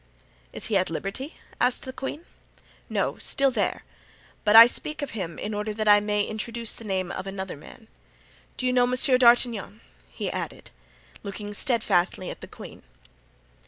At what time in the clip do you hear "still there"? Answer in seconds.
3.17-3.83